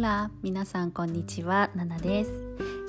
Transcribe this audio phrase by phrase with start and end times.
[0.00, 1.70] ラ皆さんこんにちは。
[1.74, 2.30] ナナです。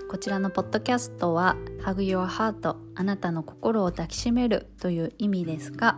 [0.09, 5.97] こちらのポッドキャストは Hug Your Heart あなたの心を抱きしめるという意味ですが、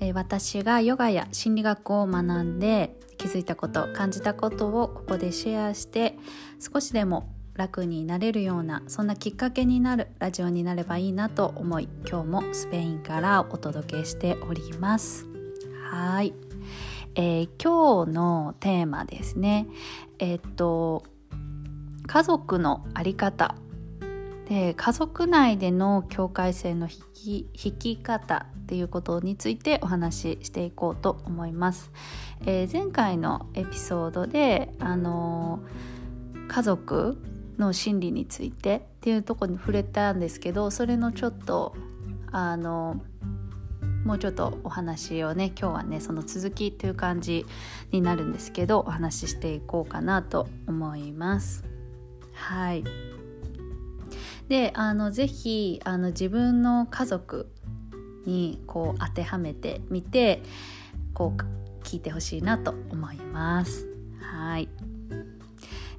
[0.00, 6.16] えー、私がヨガや心理学を学んで気づいたこと感じたことをここでシェアして
[6.60, 15.26] 少しでも楽になれるようなそんなきっかけになるラジオになればいいなと思い今日もスペインからお届けしております。
[15.90, 16.51] はい。
[17.14, 19.66] えー、今日のテーマですね。
[20.18, 21.04] えー、っと
[22.06, 23.54] 家族の在り方。
[24.48, 31.90] で家族内での境界線の引き引き方っていうことについてお話ししていこうと思います、
[32.44, 35.62] えー、前回のエピソードであの
[36.48, 37.16] 家族
[37.56, 41.74] の心理についてっていうとこに触れたんですけどそれのちょっと
[42.30, 43.02] あの
[44.04, 47.46] もうちょっとお話をね今日はねその続きという感じ
[47.90, 51.64] になるんですけどお話ししていこうかなと思います。
[52.32, 52.84] はい
[54.48, 57.48] であのぜひあの自分の家族
[58.26, 60.42] にこう当てはめてみて
[61.14, 63.88] こう聞いてほしいなと思います。
[64.20, 64.68] はい、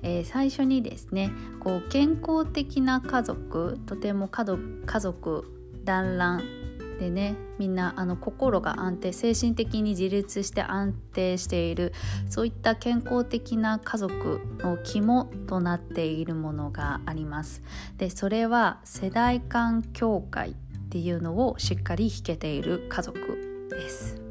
[0.02, 5.46] えー、最初にですねこう健康的な家族とても家族家族
[5.84, 6.63] 団らん
[7.00, 11.94] でねみんなあの心が安定精神的に自立して安定している
[12.30, 17.62] そういった健康的な家族の肝となっているものがあります。
[17.98, 20.54] でそれは世代間境界っ
[20.90, 24.22] ていうのをしっかり引けている家族です。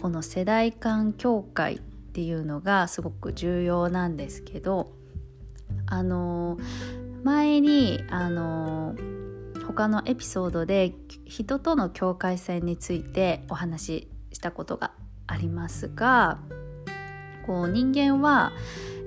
[0.00, 4.92] この世代間境界っていうのがすごく重要なんですけど
[5.86, 6.58] あの
[7.24, 8.94] 前にあの
[9.68, 10.94] 他のエピソードで
[11.26, 14.92] 人との境界線についてお話ししたことが
[15.26, 16.38] ありますが
[17.46, 18.52] こう人間は、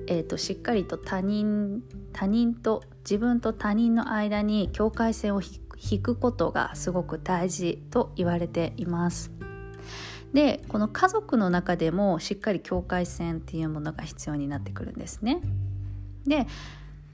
[0.06, 1.82] えーと、しっかりと他人
[2.12, 9.32] 他人と自分と他人の間に境界線を引くことがすごく大事と言われています。
[10.32, 15.40] でこの家族の中でもしっかり境界線っていうものが必要になってくるんですね。
[16.24, 16.46] で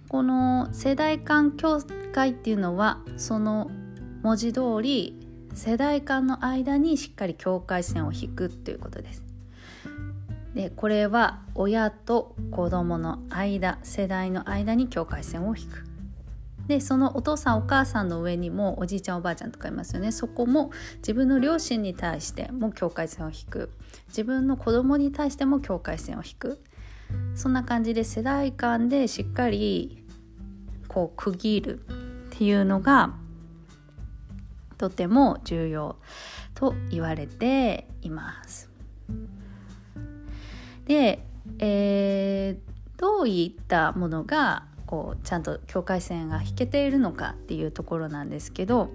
[0.08, 1.80] この世代間境
[2.12, 3.70] 界っていうのはその
[4.22, 5.18] 文字通り
[5.54, 9.24] 世代間の間にしっかり境界線を引くっていうことです。
[10.54, 15.84] でこれは親と子供の間世代の間に境界線を引く。
[16.68, 23.70] でそのお父さんお母さんの上にもおじいちゃんおばあちゃんとかいますよねそこも自分の両親に対しても境界線を引く
[24.08, 26.62] 自分の子供に対しても境界線を引く
[27.34, 29.97] そんな感じで世代間でしっかり
[30.88, 31.82] こう区切るっ
[32.30, 33.14] ていうのが
[34.76, 35.96] とても重要
[36.54, 38.70] と言われています。
[40.86, 41.24] で、
[41.58, 48.90] えー、どういったものがこうちゃんと境界線が引けているのかっていうところなんですけど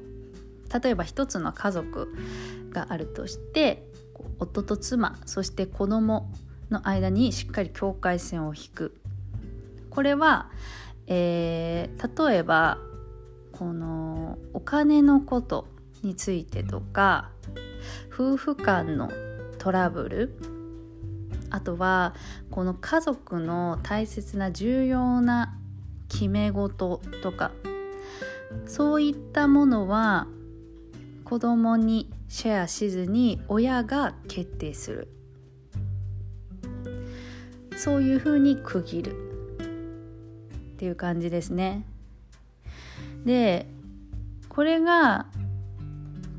[0.81, 2.11] 例えば一つの家族
[2.71, 3.87] があるとして
[4.39, 6.31] 夫と妻そして子供
[6.71, 8.97] の間にしっかり境界線を引く
[9.93, 10.49] これは、
[11.07, 12.77] えー、例えば
[13.51, 15.67] このお金のこと
[16.01, 17.29] についてとか
[18.11, 19.11] 夫婦間の
[19.57, 20.35] トラブル
[21.49, 22.15] あとは
[22.49, 25.57] この家族の大切な重要な
[26.09, 27.51] 決め事とか
[28.65, 30.27] そういったものは
[31.23, 35.07] 子供にシェアしずに親が決定する。
[37.75, 39.22] そういうふうに区切る。
[40.83, 41.85] っていう感じですね。
[43.23, 43.67] で
[44.49, 45.27] これが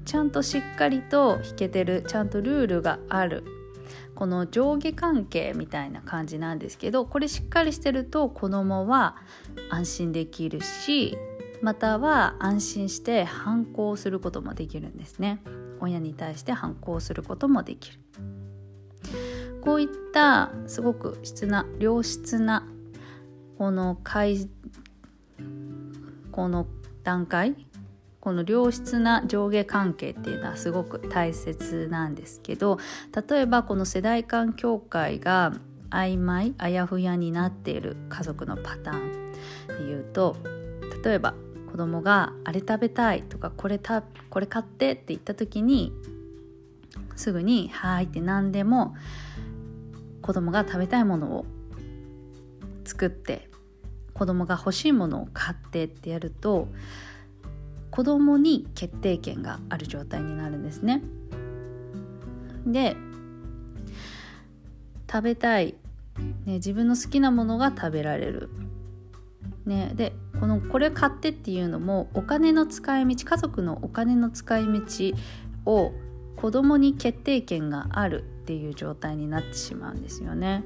[0.04, 3.42] ちゃんとしっかりと弾けてるちゃんとルールがある
[4.14, 9.16] この上下関係みたいな感じなんですけどこれしっかりしてると子供は
[9.70, 11.16] 安心できるし
[11.62, 15.40] または安心して反抗することもできるんですね
[15.80, 17.98] 親に対して反抗することもできる
[19.62, 22.68] こういったすごく質な良質な
[23.58, 23.98] この
[26.32, 26.66] この
[27.02, 27.54] 段階
[28.20, 32.78] この良質な上下関係っていうのはすごく大切なんですけど
[33.28, 35.52] 例えばこの世代間境界が
[35.90, 40.36] 曖昧あやふやになっている家族のパターンで言うと
[41.04, 41.34] 例えば
[41.70, 45.92] 子供が「あれ食べたい」とかこれた「これ買って」って言った時に
[47.14, 48.94] すぐに「はい」って何でも
[50.22, 51.46] 子供が食べたいものを
[52.84, 53.48] 作って
[54.12, 56.68] 子供が欲しいものを買ってってやると
[57.90, 61.02] 子供に決定権がある状態になるんですね。
[62.66, 62.96] で
[65.10, 65.76] 食べたい
[66.46, 68.50] ね、自分の好きなものが食べられる。
[69.66, 74.82] ね、でこのこれ買ってっていうのもお金の使い道家族のお金の使い道
[75.64, 75.92] を
[76.36, 80.64] 子供に決定権があるっていう状態になってしまうんですよね。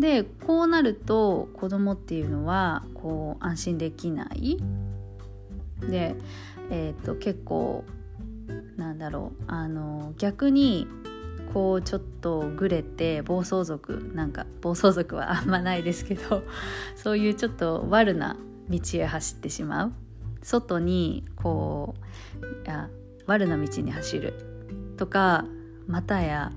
[0.00, 4.58] でこうなると子供っていうのはこう安心できない。
[5.80, 6.16] で、
[6.70, 7.84] えーと、結構
[8.76, 10.86] なんだろうあの逆に
[11.52, 16.42] こうちょっとぐれて暴走族なんか暴走族は あんまないですけど
[16.96, 18.36] そういうちょっと悪な
[18.68, 19.92] 道へ走ってしまう。
[20.42, 21.94] 外にこ
[22.64, 22.88] うや
[23.26, 24.34] 悪な道に走る。
[24.96, 25.44] とか
[25.86, 26.52] またや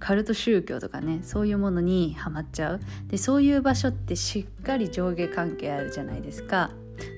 [0.00, 2.80] カルト宗教とかねそういうものにはまっちゃう。
[3.06, 6.70] でそういう場所ってしっかり上下関係あるじゃないですか。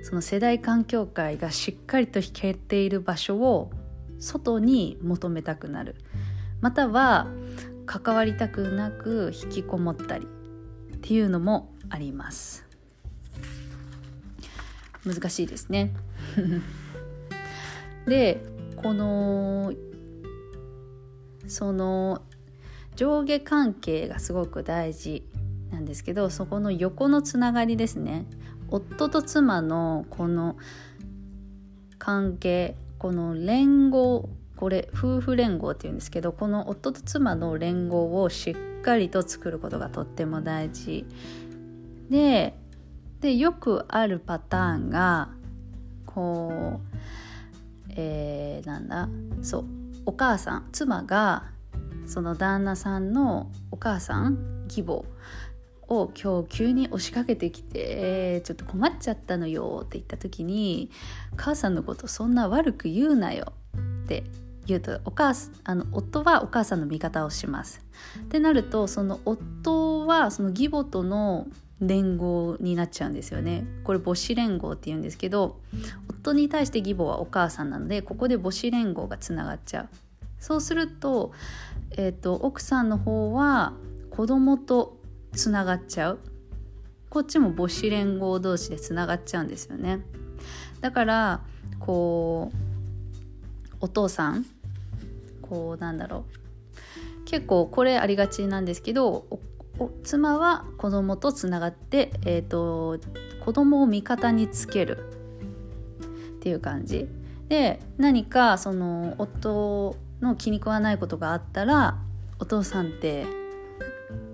[0.03, 3.71] その世代間境界がしっかりと引けている場所を
[4.19, 5.97] 外に求めたくなる。
[6.61, 7.29] または
[7.87, 10.27] 関わりたくなく引きこもったり
[10.95, 12.67] っていうのもあります。
[15.05, 15.95] 難しいですね。
[18.07, 18.45] で
[18.77, 19.73] この
[21.47, 22.23] その
[22.97, 25.27] 上下関係がすごく大事
[25.71, 28.27] なんですけどそこの横のつながりですね。
[28.69, 30.57] 夫と妻のこの
[31.99, 41.05] 関係この連合これ夫婦連合っていうんですけどこの夫と妻の連合をしっかりと作ることがとっても大事。
[42.11, 42.55] で
[43.21, 45.31] でよくあるパターンが
[46.07, 46.97] こう
[47.91, 49.09] えー、なんだ
[49.43, 49.65] そう
[50.07, 51.45] お母さん妻が
[52.13, 55.05] その旦那さんのお母さん義母
[55.89, 60.91] を今日急に押しかけてきて「ちょっと困っちゃったのよ」って言った時に
[61.37, 63.53] 「母さんのことそんな悪く言うなよ」
[64.05, 64.25] って
[64.67, 67.83] 言うとお母あの夫はお母さんの味方をします。
[68.21, 71.47] ってなるとその夫はその義母との
[71.81, 75.59] 連合になっちゃうんですよねこれ母子連合って言うんですけど
[76.09, 79.89] 夫に対して義母はお母さんなのでここで母子連合がつながっちゃう
[80.43, 81.31] そうすると,、
[81.93, 83.75] えーと、奥さんの方は
[84.11, 84.99] 子供と
[85.33, 86.19] つながっちゃう。
[87.11, 90.01] こっちも母子連合同士でつながっちゃうんですよね。
[90.81, 91.41] だから
[91.79, 94.45] こうお父さん
[95.43, 96.25] こうなんだろ
[97.21, 97.25] う。
[97.25, 99.27] 結構これありがちなんですけど
[100.03, 102.99] 妻は子供とつながって、えーと、
[103.45, 104.99] 子供を味方につける。
[106.39, 107.07] っていう感じ。
[107.49, 111.99] で何かその夫の気に食わないことがあったら
[112.39, 113.27] お父さんって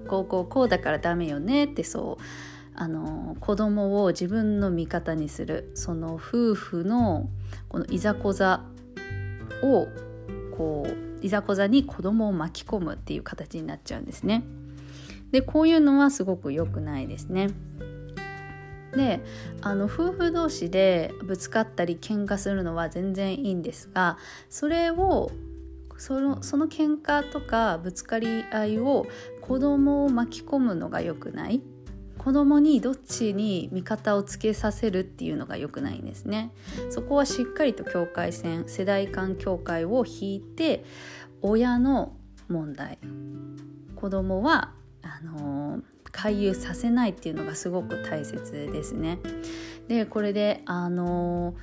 [0.07, 2.23] こうこうこうだからダメよねってそう
[2.75, 7.29] あの子供を自分の味方にするその夫婦の
[7.69, 8.63] このいざこざ
[9.63, 9.89] を
[10.57, 14.45] こういざこざに子供を巻き込むっていう形になっちゃうんですね。
[15.33, 17.51] でこういうのはすごく良くないですね。
[18.93, 19.23] で
[19.61, 24.17] あの夫婦同士でぶつかったり喧嘩するのは全然いいんですが
[24.49, 25.31] それを
[25.99, 29.07] そのその喧嘩とかぶつかり合いを
[29.43, 31.61] 子供を巻き込むのが良くない？
[32.17, 36.53] 子供にどっちに味方をつけさせるっていうのが良くないんですね。
[36.91, 40.85] そこはしっかりと境界線世代間境界を引いて
[41.43, 42.17] 親の
[42.49, 42.99] 問題。
[43.95, 49.19] 子供はあの回遊させないっていうのがすごく大切ですね。
[49.87, 51.55] でこれであの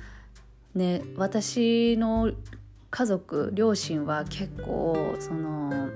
[0.74, 2.32] ね私の
[2.96, 5.90] 家族両親は結構その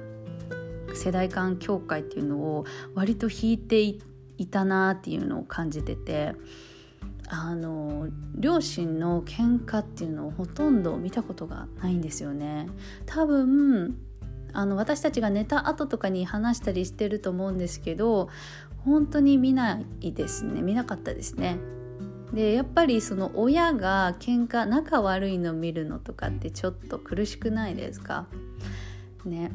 [0.94, 4.02] 世代間境界っていうのを割と引いてい
[4.50, 6.34] たなっていうのを感じてて
[7.30, 12.66] あの両親の喧嘩っていうのをほとんど見たことがないんですよね。
[13.06, 13.96] 多分
[14.52, 18.28] あの私たちが寝た後とかに話したりしてると思うんですけど
[18.84, 21.56] 本当に見ないですね見なかったですね。
[22.32, 28.26] でやっぱりその親が喧嘩仲悪いの見るのとかってちょっと苦しくないですか？
[29.24, 29.50] ね。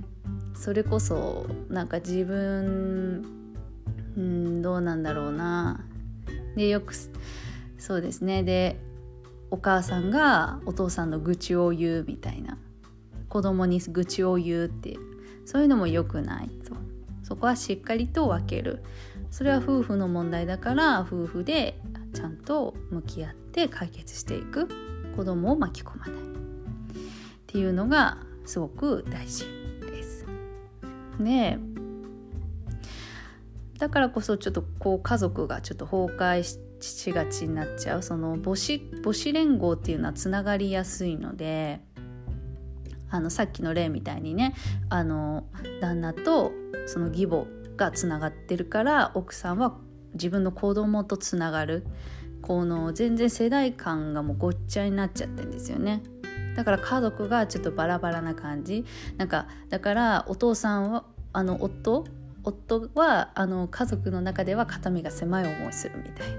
[0.56, 3.26] それこそなんか自分
[4.18, 5.86] うんどうなんだろうな。
[6.56, 6.94] でよく
[7.78, 8.44] そうですね。
[8.44, 8.80] で
[9.52, 12.58] お母さんがお父さんの愚痴を言うみたいな。
[13.30, 15.00] 子供に愚痴を言うっていう。
[15.46, 16.74] そういうのも良くないと。
[17.24, 18.84] そこはしっかりと分ける。
[19.32, 21.75] それは夫婦の問題だから夫婦で
[22.46, 24.70] と向き合って解決していく。
[25.16, 26.16] 子供を巻き込まない。
[26.16, 26.18] っ
[27.48, 29.46] ていうのがすごく大事
[29.82, 30.26] です。
[31.20, 31.58] で
[33.80, 36.44] だからこそちょっとこう家族がちょっと崩壊
[36.82, 38.04] しがちになっちゃう。
[38.04, 41.82] その母子母子連合っていうのはつながりやすいので
[43.10, 44.54] あのさっきの例みたいにね
[44.90, 45.46] あの
[45.82, 46.52] 旦那と
[46.88, 47.46] その義母
[47.78, 49.78] がつながってるから奥さんは
[50.14, 51.86] 自分の子供とつながる。
[52.46, 56.04] この全然世代間がもうごっちゃになっちゃってんですよね。
[56.56, 58.86] だから家族がちょっとバラバラな感じ
[59.18, 62.06] なんかだからお父さんはあの夫？
[62.44, 66.36] 夫はあの家族の中では肩身が狭い思いするみたいな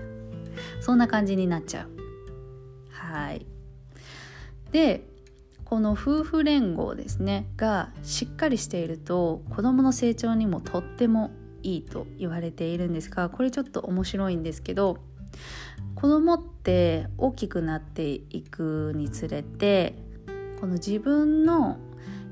[0.81, 1.91] そんな感じになっちゃう。
[2.91, 3.45] はい
[4.71, 5.09] で
[5.65, 11.33] この夫婦連合ですねがしっかりしていると子どもの成長にもとっても
[11.65, 14.99] いいと言われているんですがこれちょっと面白いんですけど
[15.95, 19.95] 子供って大きくなっていくにつれて
[20.61, 21.79] この自分の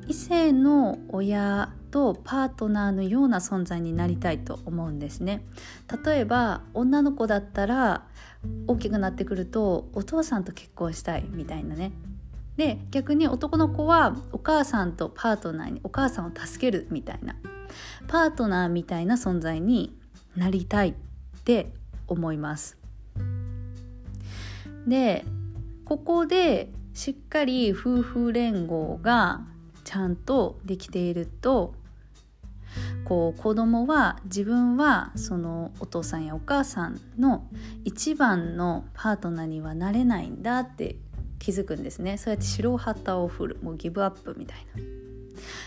[0.06, 5.46] 異性の親とパートナーのような存在になりたいと思うんですね。
[6.04, 8.06] 例えば女の子だったら
[8.66, 11.92] 大きくなってくるとお父さんと結婚したいみたいなね。
[12.56, 17.34] で逆に男の子はお母さんとパートナーにお母さんを助けるみたいな
[18.06, 19.96] パートナーみたいな存在に
[20.36, 20.94] なりたいっ
[21.44, 21.72] て
[22.06, 22.83] 思います。
[24.86, 25.24] で
[25.84, 29.40] ここでしっかり夫婦連合が
[29.84, 31.74] ちゃんとできていると
[33.04, 37.46] こう子供は自分はそのお父さんやお母さんの
[37.84, 40.96] 一番のパートナーにはなれないんだって
[41.38, 44.82] 気づくんですねそうやって白旗を振るもうギブアップみたいな。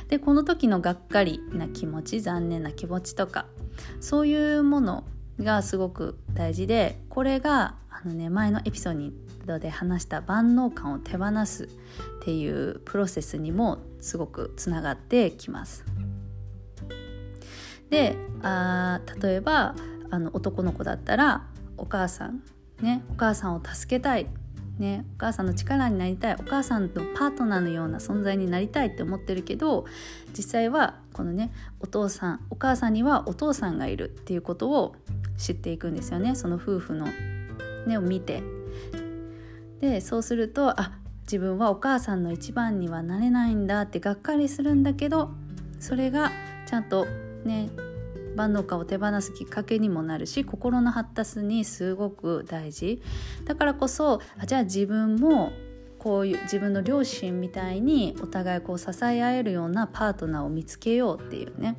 [0.08, 3.46] でこの時のがっかりな気持ち残念な気持ちとか
[4.00, 5.04] そういうもの
[5.40, 9.12] がすごく大事でこれがあの、ね、前のエピソー
[9.46, 11.68] ドで話した万能感を手放すっ
[12.24, 15.86] ていうプロセスにもすごくつながってきます。
[17.90, 19.74] であ例えば
[20.10, 22.44] あの男の子だったらお母さん
[22.82, 24.28] ねお母さんを助けたい
[24.80, 29.86] ね、お母さんの力になりたいお母さんとパートナーのような存在になりたいって思ってるけど
[30.38, 34.96] 実際はこのねお父さんお母さんにはお父さんがいるっていうことを
[35.38, 37.08] 知っていくんですよねその夫婦の、
[37.88, 38.44] ね、を見て。
[39.82, 40.92] でそうするとあ
[41.24, 45.30] 自分はお母さんの一番にはなれないんだってがっかりするんだけど
[45.80, 46.32] それが
[46.66, 47.06] ちゃんと
[47.44, 47.70] ね
[48.38, 53.02] 万能感を手放すきっかけにもなるし心の発達にすごく大事。
[53.46, 55.52] だからこそあじゃあ自分も
[56.00, 61.78] こういう自分の両親みたいにお互いこう支え合えるようなパートナーを見つけようっていうね。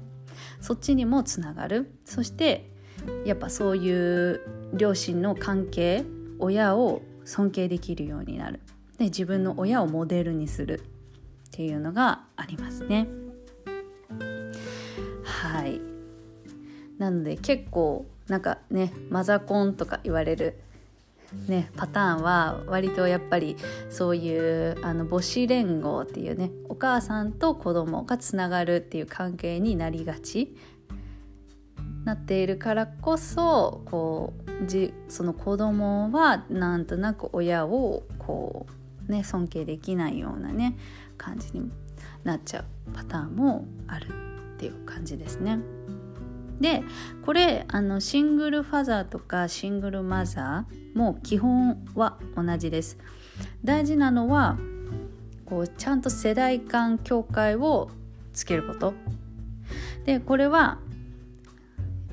[0.61, 1.93] そっちにもつながる。
[2.05, 2.71] そして
[3.25, 4.41] やっぱそういう
[4.75, 6.05] 両親の関係
[6.39, 8.61] 親を尊敬できるようになる。
[8.99, 13.09] で自分の親をモデルにするっていうのがありますね。
[16.99, 20.59] なので結構なんかねマザコンとか言われる
[21.47, 23.57] ね、パターンは割とやっぱり
[23.91, 30.57] そういうあの母子連合っていうねお母さんと子供がつながるっていう関係になりがち
[32.05, 38.67] なっているからこそこうじその子供はなんとなく親をこ
[39.07, 40.79] うね尊敬できないようなね
[41.19, 41.71] 感じに
[42.25, 42.65] なっちゃう
[42.95, 44.07] パターンもある
[44.55, 45.59] っていう感じですね。
[46.61, 46.83] で
[47.25, 52.99] これあのシングルファザーとかシングルマザーも基本は同じです。
[53.65, 54.59] 大事なのは
[55.45, 57.91] こうちゃんと世代間境界を
[58.33, 58.95] つけること。
[60.05, 60.79] でこれは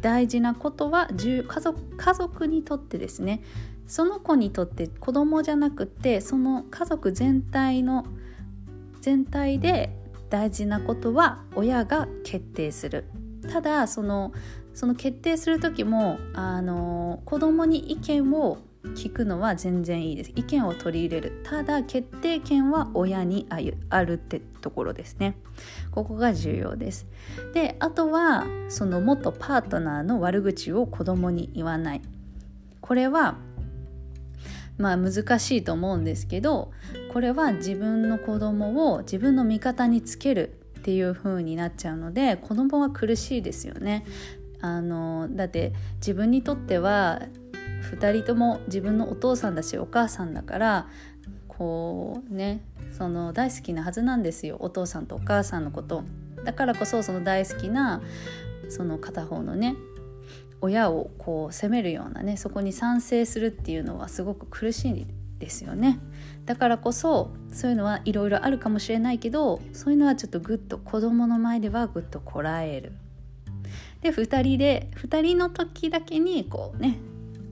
[0.02, 3.42] 大事なことは家族家族にとってですね
[3.88, 8.06] その子にとって子供じゃなくてその家族全体の
[9.02, 9.90] 全体で
[10.30, 13.06] 大事なことは親が決定する
[13.46, 14.32] ただその
[14.74, 18.58] その決定する時もあの子供に意見を
[18.94, 20.32] 聞くのは全然いいです。
[20.36, 21.42] 意見を取り入れる。
[21.44, 23.48] ただ決定権は親に
[23.90, 25.38] あるってところですね。
[25.92, 27.08] ここが重要です。
[27.54, 32.02] であとはその元パートナーの悪口を子供に言わない。
[32.82, 33.38] これは
[34.78, 36.72] まあ難しいと思うんですけど
[37.12, 44.06] これは自分の子供を自分の味方につけるっていう風になっちゃうので子供は苦しいですよね。
[44.62, 47.24] あのだって自分にとっては
[47.92, 50.88] 2人とも自分のお父さんだしお母さんだから
[51.48, 52.62] こうね
[52.96, 56.04] その大好きなはずなんですよお父さんとお母さんのこと
[56.44, 58.04] だからこそその大好きな
[58.70, 59.76] その片方のね
[60.62, 65.08] 親をこう責めるようなねそこに賛成するっていうのはすごく苦しい
[65.40, 66.00] ですよね。
[66.46, 72.94] だからこそそういうのはいろいろあるかもしれないけどそういうのはちょっとグッと子供の前ではグッとこらえる。
[74.02, 77.00] で2人で2人の時だけにこうね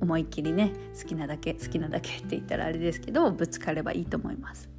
[0.02, 4.70] 思いっきりね好きなだけ好きなだけって言ったらあれですけどぶつかればいいと思います。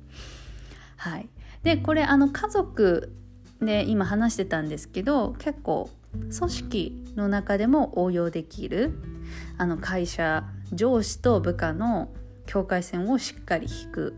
[0.96, 1.28] はい、
[1.62, 3.12] でこれあの家族
[3.60, 8.98] で今話してたんですけど結構組織の中でも応用できる
[9.58, 12.10] あの会社上司と部下の
[12.46, 14.14] 境界線をしっかり引く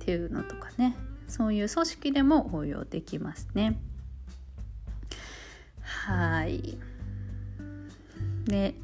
[0.00, 0.96] っていうのとかね
[1.26, 3.78] そういう組織でも応用できますね。
[5.82, 6.78] はい
[8.46, 8.74] で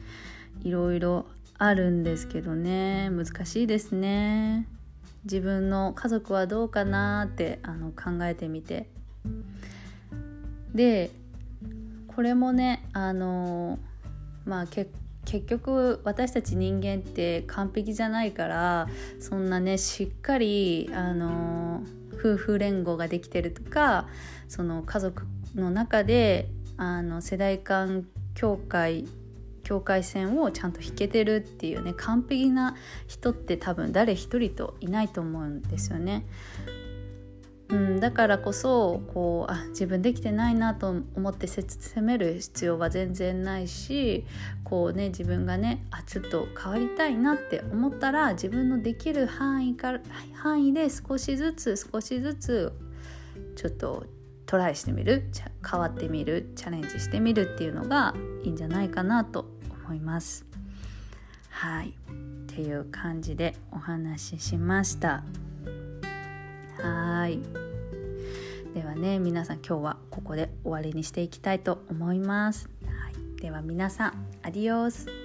[0.63, 1.27] いろいろ
[1.59, 4.69] あるんですけどね難しいですね。
[5.25, 8.89] 自分の家族はどうかなってあの考えてみて
[10.75, 11.11] で
[12.09, 13.79] これもねあの
[14.45, 14.91] まあ結
[15.25, 18.89] 結局私たち人間って完璧じゃないから
[19.21, 24.09] そんなねしっかりあの夫婦連合ができてるとか
[24.49, 29.05] その家族の中であの世代間境界
[29.63, 32.77] 境界線をちゃんと引けてるっていうね完璧な
[33.07, 36.27] 人って多分誰一人といないと思うんですよね。
[37.71, 41.67] うん、だからこそこうあ自分できてないなと思って責
[42.03, 44.27] める必要は全然ないし
[44.65, 50.01] こうね自分がねあちょっと変わりたいなって思ったら自分のできる範囲から
[50.35, 52.73] 範囲で少しずつ少しずつ
[53.57, 54.05] ちょっと
[54.47, 55.25] トライしてみる
[55.69, 59.47] 変わってみるチャレンジしてみるっていうのがいいんじゃないかなと
[59.87, 60.45] 思います。
[61.49, 65.25] はいっていう感じでお話ししました。
[67.25, 67.41] はい。
[68.75, 72.69] ではね皆さん今日はここで終わりにしていきたいと思います。
[72.85, 75.24] はい、では皆さんアディオス。